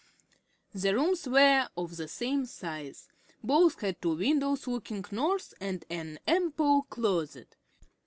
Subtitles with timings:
[0.73, 3.07] The rooms were of the same size.
[3.43, 7.55] Both had two windows looking north and an ample closet.